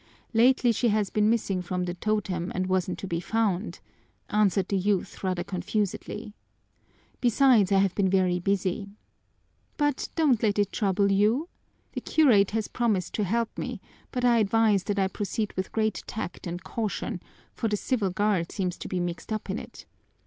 [0.33, 3.81] Lately she has been missing from the totem and wasn't to be found,"
[4.31, 6.33] answered the youth, rather confusedly.
[7.19, 8.89] "Besides, I have been very busy.
[9.77, 11.49] But don't let it trouble you.
[11.93, 13.79] The curate has promised to help me,
[14.11, 17.21] but advised that I proceed with great tact and caution,
[17.53, 19.85] for the Civil Guard seems to be mixed up in it.